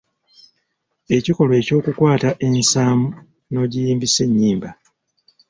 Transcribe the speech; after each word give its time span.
Ekikolwa 1.17 1.55
ekyokukwata 1.61 2.29
ensaamu 2.47 3.07
n'ogiyimbisa 3.51 4.21
ennyimba. 4.27 4.69